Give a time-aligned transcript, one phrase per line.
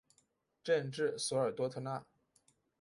[0.63, 2.03] 镇治索尔多特纳。